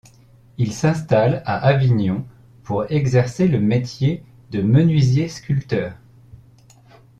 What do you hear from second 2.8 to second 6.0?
exercer le métier de menuisier-sculpteur.